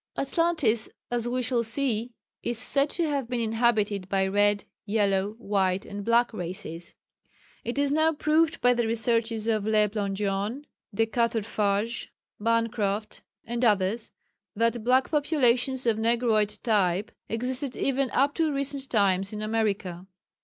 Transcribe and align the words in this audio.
_Atlantis 0.19 0.89
as 1.11 1.27
we 1.29 1.43
shall 1.43 1.63
see 1.63 2.11
is 2.41 2.57
said 2.57 2.89
to 2.89 3.07
have 3.07 3.29
been 3.29 3.39
inhabited 3.39 4.09
by 4.09 4.25
red, 4.25 4.63
yellow, 4.83 5.33
white 5.37 5.85
and 5.85 6.03
black 6.03 6.33
races. 6.33 6.95
It 7.63 7.77
is 7.77 7.93
now 7.93 8.11
proved 8.11 8.61
by 8.61 8.73
the 8.73 8.87
researches 8.87 9.47
of 9.47 9.67
Le 9.67 9.87
Plongeon, 9.89 10.65
De 10.91 11.05
Quatrefages, 11.05 12.07
Bancroft 12.39 13.21
and 13.45 13.63
others 13.63 14.09
that 14.55 14.83
black 14.83 15.11
populations 15.11 15.85
of 15.85 15.99
negroid 15.99 16.57
type 16.63 17.11
existed 17.29 17.77
even 17.77 18.09
up 18.09 18.33
to 18.33 18.51
recent 18.51 18.89
times 18.89 19.31
in 19.31 19.43
America. 19.43 20.07